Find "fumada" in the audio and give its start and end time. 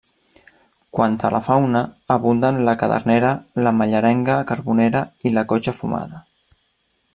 5.83-6.27